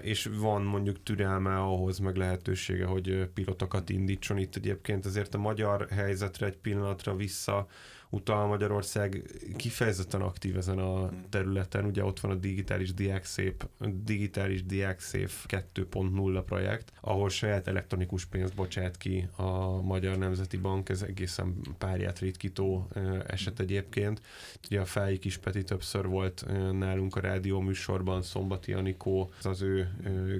és 0.02 0.28
van 0.38 0.62
mondjuk 0.62 1.02
türelme 1.02 1.56
ahhoz, 1.56 1.98
meg 1.98 2.16
lehetősége, 2.16 2.84
hogy 2.84 3.28
pilotokat 3.34 3.90
indítson. 3.90 4.38
Itt 4.38 4.56
egyébként 4.56 5.06
azért 5.06 5.34
a 5.34 5.38
magyar 5.38 5.88
helyzetre 5.90 6.46
egy 6.46 6.56
pillanatra 6.56 7.16
vissza 7.16 7.66
utal 8.10 8.46
Magyarország 8.46 9.22
kifejezetten 9.56 10.20
aktív 10.20 10.56
ezen 10.56 10.78
a 10.78 11.10
területen. 11.28 11.84
Ugye 11.84 12.04
ott 12.04 12.20
van 12.20 12.30
a 12.30 12.34
digitális 12.34 12.94
diákszép, 12.94 13.68
digitális 14.04 14.64
diákszép 14.64 15.30
2.0 15.48 16.42
projekt, 16.46 16.92
ahol 17.00 17.28
saját 17.28 17.68
elektronikus 17.68 18.24
pénzt 18.24 18.54
bocsát 18.54 18.96
ki 18.96 19.28
a 19.36 19.80
Magyar 19.82 20.18
Nemzeti 20.18 20.56
Bank, 20.56 20.88
ez 20.88 21.02
egészen 21.02 21.60
párját 21.78 22.18
ritkító 22.18 22.88
eset 23.26 23.60
egyébként. 23.60 24.20
Ugye 24.66 24.80
a 24.80 24.84
Fáji 24.84 25.18
Kis 25.18 25.38
Peti 25.38 25.64
többször 25.64 26.06
volt 26.06 26.46
nálunk 26.72 27.16
a 27.16 27.20
rádió 27.20 27.60
műsorban, 27.60 28.22
Szombati 28.22 28.72
Anikó, 28.72 29.32
az 29.42 29.62
ő 29.62 29.88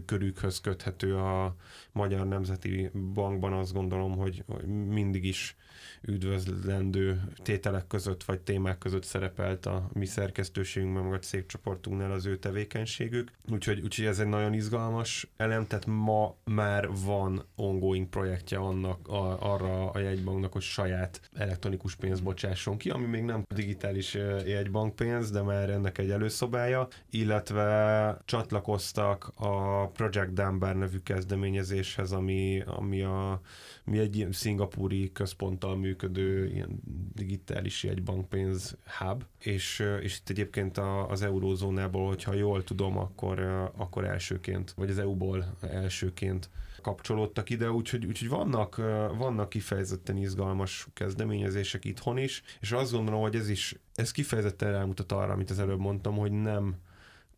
körükhöz 0.06 0.60
köthető 0.60 1.16
a 1.16 1.56
Magyar 1.92 2.28
Nemzeti 2.28 2.90
Bankban, 3.14 3.52
azt 3.52 3.72
gondolom, 3.72 4.16
hogy 4.16 4.44
mindig 4.88 5.24
is 5.24 5.56
üdvözlendő 6.02 7.22
tételek 7.42 7.86
között 7.86 8.24
vagy 8.24 8.40
témák 8.40 8.78
között 8.78 9.04
szerepelt 9.04 9.66
a 9.66 9.90
mi 9.92 10.06
szerkesztőségünkben, 10.06 11.02
meg 11.02 11.12
a 11.12 11.18
cégcsoportunknál 11.18 12.12
az 12.12 12.26
ő 12.26 12.38
tevékenységük. 12.38 13.30
Úgyhogy, 13.50 13.80
úgyhogy 13.80 14.04
ez 14.04 14.18
egy 14.18 14.26
nagyon 14.26 14.52
izgalmas 14.52 15.28
elem, 15.36 15.66
tehát 15.66 15.86
ma 15.86 16.36
már 16.44 16.88
van 17.04 17.44
ongoing 17.56 18.08
projektje 18.08 18.58
annak, 18.58 19.08
a, 19.08 19.52
arra 19.52 19.90
a 19.90 19.98
jegybanknak, 19.98 20.52
hogy 20.52 20.62
saját 20.62 21.20
elektronikus 21.34 21.94
pénzt 21.94 22.22
bocsásson 22.22 22.76
ki, 22.76 22.90
ami 22.90 23.06
még 23.06 23.22
nem 23.22 23.44
digitális 23.54 24.14
jegybankpénz, 24.46 25.30
de 25.30 25.42
már 25.42 25.70
ennek 25.70 25.98
egy 25.98 26.10
előszobája, 26.10 26.88
illetve 27.10 28.16
csatlakoztak 28.24 29.32
a 29.34 29.86
Project 29.86 30.32
Dunbar 30.32 30.76
nevű 30.76 30.98
kezdeményezéshez, 30.98 32.12
ami, 32.12 32.62
ami 32.66 33.02
a 33.02 33.40
mi 33.84 33.98
egy 33.98 34.26
szingapúri 34.30 35.12
központtal 35.12 35.69
működő 35.76 36.46
ilyen 36.46 36.80
digitális 37.14 37.84
jegybankpénz 37.84 38.76
hub, 38.98 39.24
és, 39.38 39.84
és 40.00 40.16
itt 40.18 40.28
egyébként 40.28 40.78
az 41.08 41.22
eurózónából, 41.22 42.06
hogyha 42.08 42.34
jól 42.34 42.64
tudom, 42.64 42.98
akkor, 42.98 43.38
akkor 43.76 44.04
elsőként, 44.04 44.70
vagy 44.70 44.90
az 44.90 44.98
EU-ból 44.98 45.56
elsőként 45.60 46.50
kapcsolódtak 46.82 47.50
ide, 47.50 47.70
úgyhogy, 47.70 48.06
úgyhogy 48.06 48.28
vannak, 48.28 48.76
vannak 49.18 49.48
kifejezetten 49.48 50.16
izgalmas 50.16 50.86
kezdeményezések 50.92 51.84
itthon 51.84 52.18
is, 52.18 52.42
és 52.60 52.72
azt 52.72 52.92
gondolom, 52.92 53.20
hogy 53.20 53.34
ez 53.34 53.48
is, 53.48 53.74
ez 53.94 54.10
kifejezetten 54.10 54.72
rámutat 54.72 55.12
arra, 55.12 55.32
amit 55.32 55.50
az 55.50 55.58
előbb 55.58 55.78
mondtam, 55.80 56.16
hogy 56.16 56.32
nem 56.32 56.76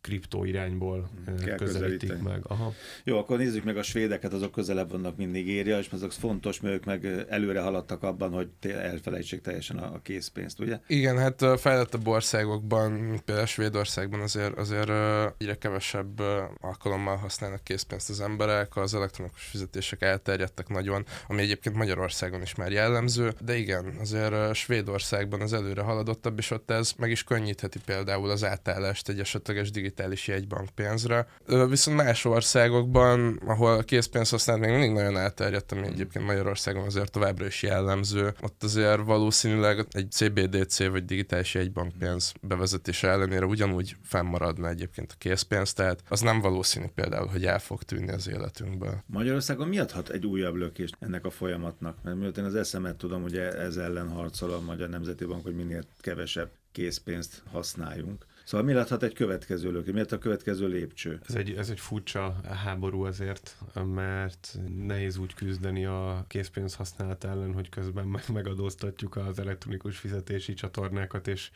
kriptó 0.03 0.43
irányból 0.43 1.09
Kell 1.45 1.55
közelítik 1.55 2.21
meg. 2.21 2.39
Aha. 2.43 2.73
Jó, 3.03 3.17
akkor 3.17 3.37
nézzük 3.37 3.63
meg 3.63 3.77
a 3.77 3.83
svédeket, 3.83 4.33
azok 4.33 4.51
közelebb 4.51 4.91
vannak, 4.91 5.17
mint 5.17 5.31
Nigéria, 5.31 5.77
és 5.77 5.87
azok 5.91 6.11
fontos, 6.11 6.59
mert 6.59 6.75
ők 6.75 6.85
meg 6.85 7.25
előre 7.29 7.61
haladtak 7.61 8.03
abban, 8.03 8.31
hogy 8.31 8.49
elfelejtsék 8.71 9.41
teljesen 9.41 9.77
a 9.77 10.01
készpénzt, 10.01 10.59
ugye? 10.59 10.79
Igen, 10.87 11.17
hát 11.17 11.41
a 11.41 11.57
fejlettebb 11.57 12.07
országokban, 12.07 13.21
például 13.25 13.45
Svédországban 13.47 14.19
azért, 14.19 14.57
azért 14.57 14.89
egyre 15.37 15.55
kevesebb 15.55 16.19
alkalommal 16.59 17.15
használnak 17.15 17.63
készpénzt 17.63 18.09
az 18.09 18.21
emberek, 18.21 18.75
az 18.75 18.93
elektronikus 18.93 19.43
fizetések 19.43 20.01
elterjedtek 20.01 20.67
nagyon, 20.67 21.05
ami 21.27 21.41
egyébként 21.41 21.75
Magyarországon 21.75 22.41
is 22.41 22.55
már 22.55 22.71
jellemző, 22.71 23.33
de 23.41 23.55
igen, 23.55 23.95
azért 23.99 24.55
Svédországban 24.55 25.41
az 25.41 25.53
előre 25.53 25.81
haladottabb, 25.81 26.37
és 26.37 26.51
ott 26.51 26.71
ez 26.71 26.93
meg 26.97 27.11
is 27.11 27.23
könnyítheti 27.23 27.79
például 27.85 28.29
az 28.29 28.43
átállást 28.43 29.09
egy 29.09 29.19
esetleges 29.19 29.71
digitális 29.71 29.91
digitális 29.93 30.27
jegybankpénzre. 30.27 31.27
Viszont 31.69 31.97
más 31.97 32.25
országokban, 32.25 33.41
ahol 33.45 33.77
a 33.77 33.83
készpénz 33.83 34.29
használat 34.29 34.61
még 34.61 34.71
mindig 34.71 34.91
nagyon 34.91 35.17
elterjedt, 35.17 35.71
ami 35.71 35.87
egyébként 35.87 36.25
Magyarországon 36.25 36.85
azért 36.85 37.11
továbbra 37.11 37.45
is 37.45 37.61
jellemző, 37.63 38.33
ott 38.41 38.63
azért 38.63 39.03
valószínűleg 39.03 39.85
egy 39.91 40.11
CBDC 40.11 40.87
vagy 40.87 41.05
digitális 41.05 41.53
jegybankpénz 41.53 42.33
bevezetése 42.41 43.07
ellenére 43.07 43.45
ugyanúgy 43.45 43.95
fennmaradna 44.03 44.69
egyébként 44.69 45.11
a 45.11 45.15
készpénz, 45.17 45.73
tehát 45.73 46.03
az 46.09 46.21
nem 46.21 46.39
valószínű 46.39 46.85
például, 46.95 47.27
hogy 47.27 47.45
el 47.45 47.59
fog 47.59 47.83
tűnni 47.83 48.11
az 48.11 48.29
életünkből. 48.29 49.03
Magyarországon 49.05 49.67
mi 49.67 49.79
adhat 49.79 50.09
egy 50.09 50.25
újabb 50.25 50.55
lökést 50.55 50.95
ennek 50.99 51.25
a 51.25 51.29
folyamatnak? 51.29 51.97
Mert 52.03 52.17
miután 52.17 52.45
az 52.45 52.55
eszemet 52.55 52.95
tudom, 52.95 53.21
hogy 53.21 53.37
ez 53.37 53.77
ellen 53.77 54.09
harcol 54.09 54.51
a 54.53 54.61
Magyar 54.61 54.89
Nemzeti 54.89 55.25
Bank, 55.25 55.43
hogy 55.43 55.55
minél 55.55 55.83
kevesebb 56.01 56.49
készpénzt 56.71 57.41
használjunk. 57.51 58.25
Szóval 58.43 58.65
mi 58.65 58.73
láthat 58.73 59.03
egy 59.03 59.13
következő 59.13 59.71
lökő? 59.71 59.91
Miért 59.91 60.11
a 60.11 60.17
következő 60.17 60.67
lépcső? 60.67 61.19
Ez 61.27 61.35
egy, 61.35 61.51
ez 61.51 61.69
egy 61.69 61.79
furcsa 61.79 62.35
háború 62.63 63.03
azért, 63.03 63.57
mert 63.93 64.59
nehéz 64.77 65.17
úgy 65.17 65.33
küzdeni 65.33 65.85
a 65.85 66.25
készpénz 66.27 66.75
használat 66.75 67.23
ellen, 67.23 67.53
hogy 67.53 67.69
közben 67.69 68.07
meg 68.07 68.23
megadóztatjuk 68.33 69.15
az 69.15 69.39
elektronikus 69.39 69.97
fizetési 69.97 70.53
csatornákat, 70.53 71.27
és 71.27 71.51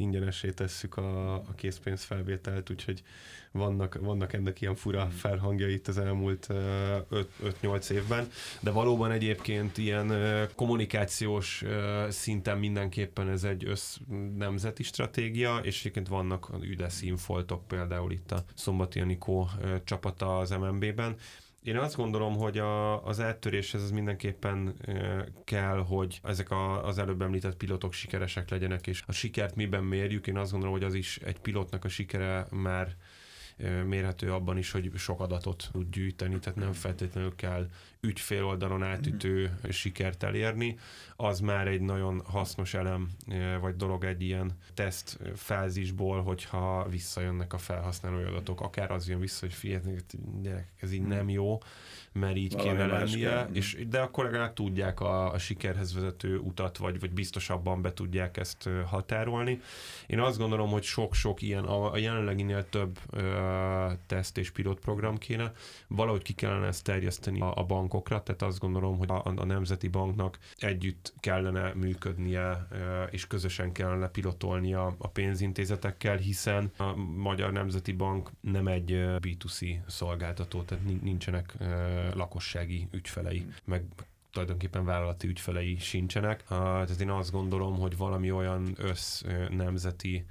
ingyenesé 0.00 0.50
tesszük 0.50 0.96
a, 0.96 1.34
a 1.34 1.54
készpénzfelvételt, 1.56 2.70
úgyhogy 2.70 3.02
vannak, 3.52 3.98
vannak 4.00 4.32
ennek 4.32 4.60
ilyen 4.60 4.74
fura 4.74 5.02
hmm. 5.02 5.10
felhangja 5.10 5.68
itt 5.68 5.88
az 5.88 5.98
elmúlt 5.98 6.46
5-8 6.50 7.90
évben, 7.90 8.28
de 8.60 8.70
valóban 8.70 9.10
egyébként 9.10 9.78
ilyen 9.78 10.12
kommunikációs 10.54 11.64
szinten 12.08 12.58
mindenképpen 12.58 13.28
ez 13.28 13.44
egy 13.44 13.64
össz 13.64 13.96
nemzeti 14.36 14.82
stratégia, 14.82 15.58
és 15.62 15.80
egyébként 15.80 16.08
vannak 16.08 16.50
üdes 16.60 17.02
infoltok 17.02 17.66
például 17.66 18.12
itt 18.12 18.32
a 18.32 18.44
Szombati 18.54 19.00
Anikó 19.00 19.50
csapata 19.84 20.38
az 20.38 20.50
MNB-ben, 20.50 21.16
én 21.68 21.76
azt 21.76 21.96
gondolom, 21.96 22.36
hogy 22.36 22.58
a, 22.58 23.04
az 23.06 23.20
áttöréshez 23.20 23.82
ez 23.82 23.90
mindenképpen 23.90 24.74
kell, 25.44 25.76
hogy 25.76 26.20
ezek 26.22 26.50
a, 26.50 26.86
az 26.86 26.98
előbb 26.98 27.22
említett 27.22 27.56
pilotok 27.56 27.92
sikeresek 27.92 28.50
legyenek, 28.50 28.86
és 28.86 29.02
a 29.06 29.12
sikert 29.12 29.54
miben 29.54 29.84
mérjük. 29.84 30.26
Én 30.26 30.36
azt 30.36 30.50
gondolom, 30.50 30.74
hogy 30.74 30.84
az 30.84 30.94
is 30.94 31.16
egy 31.16 31.38
pilotnak 31.38 31.84
a 31.84 31.88
sikere 31.88 32.46
már 32.50 32.96
mérhető 33.86 34.32
abban 34.32 34.58
is, 34.58 34.70
hogy 34.70 34.90
sok 34.96 35.20
adatot 35.20 35.68
tud 35.72 35.90
gyűjteni, 35.90 36.38
tehát 36.38 36.58
nem 36.58 36.72
feltétlenül 36.72 37.34
kell 37.34 37.68
ügyfél 38.00 38.44
oldalon 38.44 38.82
átütő 38.82 39.58
sikert 39.68 40.22
elérni. 40.22 40.78
Az 41.16 41.40
már 41.40 41.66
egy 41.66 41.80
nagyon 41.80 42.22
hasznos 42.24 42.74
elem, 42.74 43.10
vagy 43.60 43.76
dolog 43.76 44.04
egy 44.04 44.22
ilyen 44.22 44.52
teszt 44.74 45.18
fázisból, 45.34 46.22
hogyha 46.22 46.86
visszajönnek 46.90 47.52
a 47.52 47.58
felhasználói 47.58 48.22
adatok. 48.22 48.60
Akár 48.60 48.90
az 48.90 49.08
jön 49.08 49.20
vissza, 49.20 49.46
hogy 49.46 49.54
figyelj, 49.54 49.82
ez 50.80 50.92
így 50.92 51.02
nem 51.06 51.28
jó, 51.28 51.58
mert 52.12 52.36
így 52.36 52.52
Valami 52.52 52.70
kéne 52.70 52.86
lennie, 52.86 53.28
kell. 53.28 53.48
és, 53.52 53.84
de 53.88 54.00
akkor 54.00 54.24
legalább 54.24 54.52
tudják 54.52 55.00
a, 55.00 55.32
a 55.32 55.38
sikerhez 55.38 55.94
vezető 55.94 56.38
utat, 56.38 56.76
vagy, 56.76 57.00
vagy 57.00 57.12
biztosabban 57.12 57.82
be 57.82 57.92
tudják 57.92 58.36
ezt 58.36 58.68
határolni. 58.86 59.60
Én 60.06 60.20
azt 60.20 60.38
gondolom, 60.38 60.70
hogy 60.70 60.82
sok-sok 60.82 61.42
ilyen, 61.42 61.64
a, 61.64 61.92
a 61.92 61.96
jelenleginél 61.96 62.68
több 62.68 62.98
ö, 63.10 63.92
teszt 64.06 64.38
és 64.38 64.50
pilotprogram 64.50 65.18
kéne, 65.18 65.52
valahogy 65.88 66.22
ki 66.22 66.32
kellene 66.32 66.66
ezt 66.66 66.84
terjeszteni 66.84 67.40
a, 67.40 67.56
a 67.56 67.64
bankokra, 67.88 68.22
tehát 68.22 68.42
azt 68.42 68.58
gondolom, 68.58 68.98
hogy 68.98 69.10
a, 69.10 69.22
a 69.24 69.44
Nemzeti 69.44 69.88
Banknak 69.88 70.38
együtt 70.56 71.14
kellene 71.20 71.72
működnie, 71.74 72.66
és 73.10 73.26
közösen 73.26 73.72
kellene 73.72 74.08
pilotolnia 74.08 74.94
a 74.98 75.08
pénzintézetekkel, 75.08 76.16
hiszen 76.16 76.72
a 76.76 76.94
Magyar 76.96 77.52
Nemzeti 77.52 77.92
Bank 77.92 78.30
nem 78.40 78.66
egy 78.66 78.90
B2C 79.20 79.76
szolgáltató, 79.86 80.62
tehát 80.62 80.84
nincsenek 81.02 81.54
lakossági 82.14 82.88
ügyfelei, 82.90 83.46
meg 83.64 83.84
tulajdonképpen 84.32 84.84
vállalati 84.84 85.28
ügyfelei 85.28 85.76
sincsenek. 85.78 86.44
Tehát 86.48 87.00
én 87.00 87.10
azt 87.10 87.30
gondolom, 87.30 87.78
hogy 87.78 87.96
valami 87.96 88.30
olyan 88.30 88.74
össz 88.76 89.22
nemzeti 89.50 90.26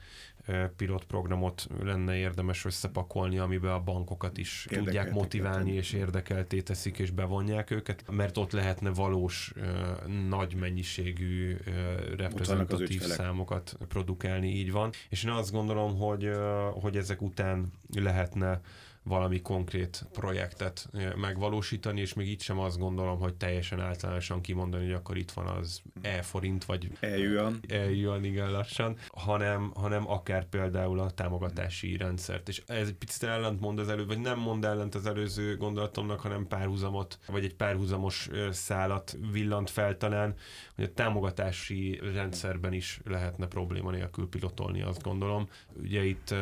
pilotprogramot 0.76 1.68
lenne 1.84 2.16
érdemes 2.16 2.66
összepakolni, 2.66 3.38
amiben 3.38 3.72
a 3.72 3.80
bankokat 3.80 4.38
is 4.38 4.68
tudják 4.70 5.12
motiválni, 5.12 5.72
és 5.72 5.94
érdekelté 5.94 6.62
teszik, 6.62 7.00
és 7.00 7.12
bevonják 7.12 7.72
őket, 7.72 8.04
mert 8.12 8.38
ott 8.38 8.52
lehetne 8.52 8.90
valós 8.90 9.54
nagy 10.30 10.56
mennyiségű 10.56 11.58
reprezentatív 12.18 13.02
számokat 13.02 13.78
produkálni, 13.88 14.48
így 14.48 14.72
van. 14.72 14.92
És 15.10 15.24
én 15.24 15.32
azt 15.32 15.52
gondolom, 15.52 15.98
hogy, 15.98 16.30
hogy 16.74 16.98
ezek 16.98 17.22
után 17.22 17.72
lehetne 17.94 18.62
valami 19.08 19.42
konkrét 19.42 20.06
projektet 20.12 20.90
megvalósítani, 21.16 22.02
és 22.02 22.14
még 22.14 22.28
itt 22.30 22.42
sem 22.42 22.60
azt 22.60 22.78
gondolom, 22.78 23.20
hogy 23.20 23.36
teljesen 23.36 23.80
általánosan 23.80 24.42
kimondani, 24.42 24.84
hogy 24.84 24.94
akkor 24.94 25.18
itt 25.18 25.32
van 25.32 25.48
az 25.48 25.82
e-forint, 26.02 26.66
vagy 26.66 26.92
e-yuan, 27.00 27.60
e-yuan 27.68 28.24
igen 28.24 28.52
lassan, 28.52 28.98
hanem, 29.08 29.72
hanem 29.76 30.10
akár 30.10 30.46
például 30.46 31.00
a 31.00 31.12
támogatási 31.12 31.98
rendszert. 31.98 32.48
És 32.48 32.64
ez 32.66 32.88
egy 32.88 32.94
picit 32.94 33.24
ellentmond 33.24 33.80
az 33.80 33.90
előbb, 33.90 34.08
vagy 34.08 34.20
nem 34.20 34.40
mond 34.40 34.66
ellent 34.66 34.96
az 34.96 35.06
előző 35.06 35.58
gondolatomnak, 35.58 36.20
hanem 36.20 36.48
párhuzamot, 36.48 37.20
vagy 37.28 37.44
egy 37.44 37.56
párhuzamos 37.56 38.30
szálat 38.52 39.18
villant 39.32 39.70
fel 39.70 39.98
talán, 39.98 40.36
hogy 40.76 40.84
a 40.84 40.94
támogatási 40.94 42.00
rendszerben 42.14 42.74
is 42.74 43.00
lehetne 43.06 43.48
probléma 43.48 43.92
nélkül 43.92 44.30
pilotolni, 44.30 44.82
azt 44.82 45.04
gondolom. 45.04 45.48
Ugye 45.74 46.04
itt 46.04 46.32
uh, 46.32 46.38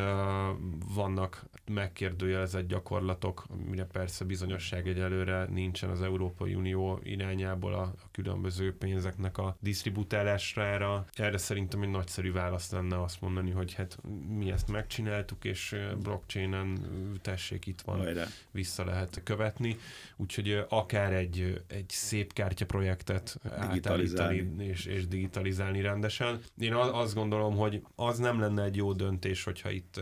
vannak 0.94 1.44
megkérdőjelezett 1.66 2.55
bevett 2.56 2.68
gyakorlatok, 2.70 3.46
mire 3.70 3.84
persze 3.84 4.24
bizonyosság 4.24 4.88
egyelőre 4.88 5.44
nincsen 5.44 5.90
az 5.90 6.02
Európai 6.02 6.54
Unió 6.54 7.00
irányából 7.02 7.74
a, 7.74 7.80
a 7.82 8.08
különböző 8.12 8.76
pénzeknek 8.76 9.38
a 9.38 9.56
disztribútálására. 9.60 11.06
Erre 11.12 11.38
szerintem 11.38 11.82
egy 11.82 11.90
nagyszerű 11.90 12.32
válasz 12.32 12.70
lenne 12.70 13.02
azt 13.02 13.20
mondani, 13.20 13.50
hogy 13.50 13.74
hát 13.74 13.98
mi 14.28 14.50
ezt 14.50 14.68
megcsináltuk, 14.68 15.44
és 15.44 15.76
blockchainen 16.02 16.78
tessék 17.22 17.66
itt 17.66 17.80
van, 17.80 17.98
Vajra. 17.98 18.24
vissza 18.50 18.84
lehet 18.84 19.20
követni. 19.24 19.76
Úgyhogy 20.16 20.64
akár 20.68 21.12
egy, 21.12 21.62
egy 21.66 21.88
szép 21.88 22.32
kártya 22.32 22.66
projektet 22.66 23.40
átállítani 23.56 24.54
és, 24.58 24.84
és 24.84 25.06
digitalizálni 25.06 25.80
rendesen. 25.80 26.40
Én 26.58 26.74
azt 26.74 27.14
gondolom, 27.14 27.56
hogy 27.56 27.82
az 27.94 28.18
nem 28.18 28.40
lenne 28.40 28.62
egy 28.62 28.76
jó 28.76 28.92
döntés, 28.92 29.44
hogyha 29.44 29.70
itt 29.70 30.00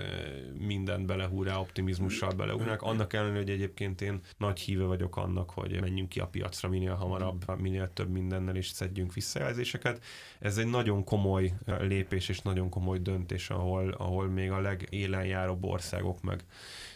mindent 0.58 1.06
belehúrá 1.06 1.58
optimizmussal 1.58 2.32
beleugnak. 2.44 2.82
Annak 2.82 3.12
ellenére, 3.12 3.38
hogy 3.38 3.50
egyébként 3.50 4.00
én 4.00 4.20
nagy 4.36 4.60
híve 4.60 4.84
vagyok 4.84 5.16
annak, 5.16 5.50
hogy 5.50 5.80
menjünk 5.80 6.08
ki 6.08 6.20
a 6.20 6.26
piacra 6.26 6.68
minél 6.68 6.94
hamarabb, 6.94 7.60
minél 7.60 7.92
több 7.92 8.10
mindennel, 8.10 8.56
és 8.56 8.68
szedjünk 8.68 9.14
visszajelzéseket. 9.14 10.04
Ez 10.38 10.58
egy 10.58 10.66
nagyon 10.66 11.04
komoly 11.04 11.52
lépés 11.66 12.28
és 12.28 12.40
nagyon 12.40 12.68
komoly 12.68 12.98
döntés, 12.98 13.50
ahol, 13.50 13.90
ahol 13.90 14.26
még 14.26 14.50
a 14.50 14.60
legélenjáróbb 14.60 15.64
országok 15.64 16.22
meg 16.22 16.44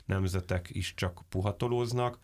nemzetek 0.05 0.69
is 0.73 0.95
csak 0.95 1.23
puhatolóznak 1.28 2.19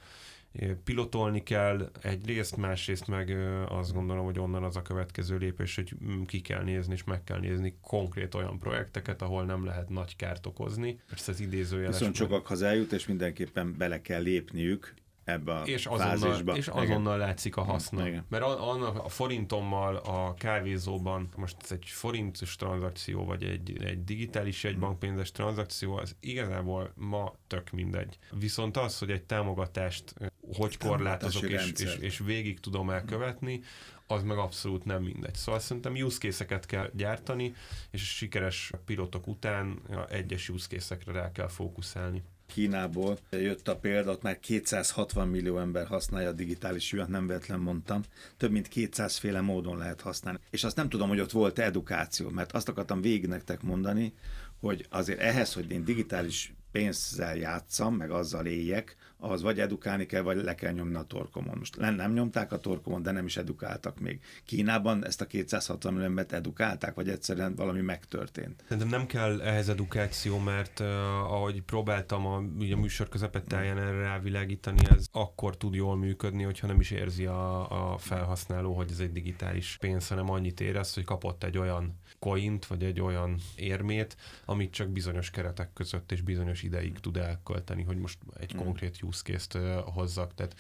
pilotolni 0.85 1.43
kell 1.43 1.91
egyrészt, 2.03 2.57
másrészt 2.57 3.07
meg 3.07 3.37
azt 3.69 3.93
gondolom, 3.93 4.25
hogy 4.25 4.39
onnan 4.39 4.65
az 4.65 4.77
a 4.77 4.83
következő 4.83 5.37
lépés, 5.37 5.75
hogy 5.75 5.93
mm, 6.05 6.23
ki 6.23 6.41
kell 6.41 6.63
nézni 6.63 6.93
és 6.93 7.05
meg 7.05 7.25
kell 7.25 7.39
nézni 7.39 7.77
konkrét 7.81 8.35
olyan 8.35 8.59
projekteket, 8.59 9.23
ahol 9.23 9.45
nem 9.45 9.65
lehet 9.65 9.89
nagy 9.89 10.17
kárt 10.17 10.47
okozni. 10.47 11.01
Persze 11.09 11.33
ez 11.33 11.41
idézőjeles. 11.41 11.99
Viszont 11.99 12.15
sokakhoz 12.15 12.63
eljut, 12.63 12.93
és 12.93 13.07
mindenképpen 13.07 13.75
bele 13.79 14.01
kell 14.01 14.23
lépniük, 14.23 14.95
ebbe 15.25 15.55
a 15.55 15.63
és 15.63 15.87
azonnal, 15.87 16.19
fázisba. 16.19 16.57
És 16.57 16.69
azonnal 16.69 17.17
Igen. 17.17 17.27
látszik 17.27 17.57
a 17.57 17.63
haszna. 17.63 18.07
Igen. 18.07 18.25
Mert 18.29 18.45
a, 18.45 18.73
a, 18.73 19.05
a 19.05 19.09
forintommal 19.09 19.97
a 19.97 20.35
kávézóban, 20.35 21.29
most 21.37 21.57
ez 21.63 21.73
egy 21.73 21.85
forintos 21.87 22.57
tranzakció, 22.57 23.25
vagy 23.25 23.43
egy, 23.43 23.85
egy 23.85 24.05
digitális 24.05 24.65
egybankpénzes 24.65 25.33
tranzakció, 25.33 25.97
az 25.97 26.17
igazából 26.21 26.93
ma 26.95 27.35
tök 27.47 27.71
mindegy. 27.71 28.19
Viszont 28.31 28.77
az, 28.77 28.99
hogy 28.99 29.11
egy 29.11 29.23
támogatást 29.23 30.15
hogy 30.53 30.79
korlátozok 30.79 31.43
és, 31.43 31.73
és, 31.77 31.97
és 32.01 32.19
végig 32.19 32.61
tudom 32.61 32.91
elkövetni, 32.91 33.61
az 34.07 34.23
meg 34.23 34.39
abszolút 34.39 34.85
nem 34.85 35.03
mindegy. 35.03 35.35
Szóval 35.35 35.61
szerintem 35.61 35.95
use 35.95 36.19
case-eket 36.19 36.67
kell 36.67 36.91
gyártani, 36.93 37.55
és 37.91 38.03
a 38.03 38.05
sikeres 38.05 38.71
pilotok 38.85 39.27
után 39.27 39.83
egyes 40.09 40.49
use 40.49 40.67
case-ekre 40.69 41.13
rá 41.13 41.33
kell 41.33 41.49
fókuszálni. 41.49 42.23
Kínából 42.47 43.19
jött 43.31 43.69
a 43.69 43.77
példa, 43.77 44.19
már 44.23 44.39
260 44.39 45.29
millió 45.29 45.59
ember 45.59 45.87
használja 45.87 46.29
a 46.29 46.33
digitális 46.33 46.93
juhat, 46.93 47.09
nem 47.09 47.27
véletlen 47.27 47.61
mondtam. 47.61 48.03
Több 48.37 48.51
mint 48.51 48.69
200 48.69 49.17
féle 49.17 49.41
módon 49.41 49.79
lehet 49.79 50.01
használni. 50.01 50.39
És 50.51 50.65
azt 50.65 50.77
nem 50.77 50.89
tudom, 50.89 51.09
hogy 51.09 51.21
ott 51.21 51.31
volt 51.31 51.59
edukáció, 51.59 52.29
mert 52.29 52.53
azt 52.53 52.69
akartam 52.69 53.01
végig 53.01 53.27
nektek 53.27 53.63
mondani, 53.63 54.13
hogy 54.61 54.87
azért 54.91 55.21
ehhez, 55.21 55.53
hogy 55.53 55.71
én 55.71 55.85
digitális 55.85 56.55
pénzzel 56.75 57.37
játszam, 57.37 57.95
meg 57.95 58.11
azzal 58.11 58.47
éljek, 58.47 58.97
az 59.17 59.43
vagy 59.43 59.61
edukálni 59.61 60.07
kell, 60.07 60.23
vagy 60.23 60.37
le 60.37 60.55
kell 60.55 60.73
nyomni 60.73 60.95
a 60.95 61.03
torkomon. 61.03 61.57
Most 61.59 61.77
nem 61.77 62.13
nyomták 62.13 62.53
a 62.53 62.59
torkomon, 62.59 63.03
de 63.03 63.11
nem 63.11 63.27
is 63.27 63.37
edukáltak 63.37 64.01
még. 64.01 64.21
Kínában 64.45 65.07
ezt 65.07 65.21
a 65.21 65.27
260 65.27 66.03
embert 66.03 66.33
edukálták, 66.33 66.95
vagy 66.95 67.09
egyszerűen 67.09 67.55
valami 67.55 67.81
megtörtént? 67.81 68.65
Szerintem 68.69 68.89
nem 68.89 69.07
kell 69.07 69.41
ehhez 69.41 69.69
edukáció, 69.69 70.39
mert 70.39 70.81
uh, 70.81 70.87
ahogy 71.33 71.63
próbáltam 71.63 72.27
a, 72.27 72.39
ugye 72.59 72.75
a 72.75 72.79
műsor 72.79 73.09
közepetáján 73.09 73.79
erre 73.79 74.01
rávilágítani, 74.01 74.81
ez 74.91 75.07
akkor 75.13 75.57
tud 75.57 75.75
jól 75.75 75.97
működni, 75.97 76.43
hogyha 76.43 76.67
nem 76.67 76.81
is 76.81 76.91
érzi 76.91 77.27
a, 77.27 77.93
a 77.93 77.99
felhasználó, 77.99 78.73
hogy 78.73 78.91
ez 78.91 78.99
egy 78.99 79.13
digitális 79.13 79.77
pénz, 79.81 80.09
hanem 80.09 80.31
annyit 80.31 80.61
érez, 80.61 80.95
hogy 80.95 81.05
kapott 81.05 81.45
egy 81.45 81.59
olyan 81.59 81.99
coint, 82.19 82.67
vagy 82.67 82.85
egy 82.85 83.01
olyan 83.01 83.37
érmét, 83.57 84.17
amit 84.45 84.73
csak 84.73 84.89
bizonyos 84.89 85.31
keretek 85.31 85.73
között 85.73 86.13
és 86.13 86.21
bizonyos 86.21 86.63
ideig 86.65 87.01
tud 87.01 87.17
elkölteni, 87.17 87.83
hogy 87.83 87.99
most 87.99 88.19
egy 88.37 88.55
mm. 88.55 88.59
konkrét 88.59 89.03
use 89.03 89.23
case-t 89.23 89.59
hozzak. 89.85 90.35
Tehát 90.35 90.57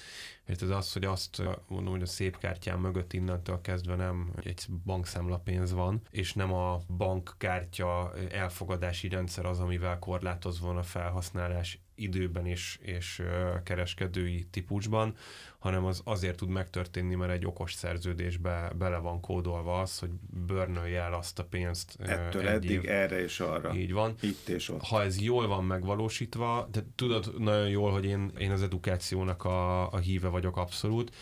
ez 0.46 0.62
az, 0.62 0.92
hogy 0.92 1.04
azt 1.04 1.42
mondom, 1.68 1.92
hogy 1.92 2.02
a 2.02 2.06
szép 2.06 2.38
kártyám 2.38 2.80
mögött 2.80 3.12
innentől 3.12 3.60
kezdve 3.60 3.94
nem 3.94 4.32
egy 4.42 4.66
bankszámla 4.84 5.38
pénz 5.38 5.72
van, 5.72 6.00
és 6.10 6.32
nem 6.32 6.52
a 6.52 6.80
bankkártya 6.96 8.12
elfogadási 8.30 9.08
rendszer 9.08 9.44
az, 9.44 9.60
amivel 9.60 9.98
korlátozva 9.98 10.66
van 10.66 10.76
a 10.76 10.82
felhasználás 10.82 11.83
időben 11.94 12.46
és, 12.46 12.78
és 12.82 13.22
kereskedői 13.64 14.46
típusban, 14.50 15.16
hanem 15.58 15.84
az 15.84 16.00
azért 16.04 16.36
tud 16.36 16.48
megtörténni, 16.48 17.14
mert 17.14 17.32
egy 17.32 17.46
okos 17.46 17.72
szerződésbe 17.72 18.72
bele 18.78 18.96
van 18.96 19.20
kódolva 19.20 19.80
az, 19.80 19.98
hogy 19.98 20.10
börnölje 20.46 21.00
el 21.00 21.14
azt 21.14 21.38
a 21.38 21.44
pénzt. 21.44 21.96
Ettől 22.00 22.48
eddig 22.48 22.70
év. 22.70 22.90
erre 22.90 23.22
és 23.22 23.40
arra. 23.40 23.74
Így 23.74 23.92
van. 23.92 24.14
Itt 24.20 24.48
és 24.48 24.68
ott. 24.68 24.82
Ha 24.82 25.02
ez 25.02 25.20
jól 25.20 25.46
van 25.46 25.64
megvalósítva, 25.64 26.68
de 26.72 26.84
tudod 26.94 27.34
nagyon 27.38 27.68
jól, 27.68 27.92
hogy 27.92 28.04
én, 28.04 28.30
én 28.38 28.50
az 28.50 28.62
edukációnak 28.62 29.44
a, 29.44 29.92
a 29.92 29.96
híve 29.96 30.28
vagyok 30.28 30.56
abszolút, 30.56 31.14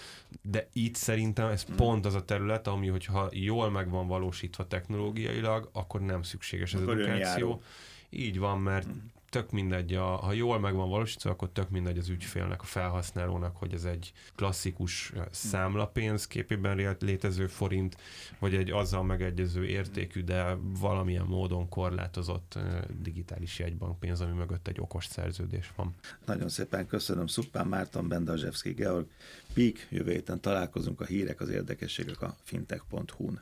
de 0.43 0.69
itt 0.73 0.95
szerintem 0.95 1.49
ez 1.49 1.65
hmm. 1.65 1.77
pont 1.77 2.07
az 2.07 2.15
a 2.15 2.25
terület, 2.25 2.67
ami, 2.67 2.89
hogyha 2.89 3.29
jól 3.33 3.71
meg 3.71 3.91
van 3.91 4.07
valósítva 4.07 4.67
technológiailag, 4.67 5.69
akkor 5.73 6.01
nem 6.01 6.23
szükséges 6.23 6.75
az 6.75 6.83
akkor 6.83 7.01
edukáció. 7.01 7.63
Így 8.11 8.39
van, 8.39 8.61
mert 8.61 8.85
hmm 8.85 9.11
tök 9.33 9.51
mindegy, 9.51 9.95
a, 9.95 10.05
ha 10.05 10.33
jól 10.33 10.61
meg 10.61 10.75
van 10.75 10.89
valósítva, 10.89 11.31
akkor 11.31 11.51
tök 11.53 11.71
mindegy 11.71 11.99
az 11.99 12.09
ügyfélnek, 12.09 12.63
a 12.63 12.65
felhasználónak, 12.65 13.57
hogy 13.57 13.73
ez 13.75 13.85
egy 13.85 14.13
klasszikus 14.35 15.13
számlapénz 15.31 16.27
képében 16.27 16.97
létező 17.01 17.47
forint, 17.47 17.97
vagy 18.39 18.55
egy 18.55 18.71
azzal 18.71 19.03
megegyező 19.03 19.67
értékű, 19.67 20.23
de 20.23 20.57
valamilyen 20.61 21.25
módon 21.25 21.69
korlátozott 21.69 22.59
digitális 23.01 23.59
jegybankpénz, 23.59 24.21
ami 24.21 24.33
mögött 24.33 24.69
egy 24.69 24.81
okos 24.81 25.07
szerződés 25.07 25.73
van. 25.77 25.95
Nagyon 26.27 26.49
szépen 26.49 26.87
köszönöm 26.87 27.27
Szuppán 27.27 27.67
Márton, 27.67 28.09
Bendazsevszki, 28.09 28.73
Georg, 28.73 29.07
Pík, 29.55 29.87
jövő 29.91 30.11
héten 30.11 30.41
találkozunk 30.41 31.01
a 31.01 31.05
hírek, 31.05 31.41
az 31.41 31.49
érdekességek 31.49 32.23
a 32.23 32.37
fintech.hu-n. 32.43 33.41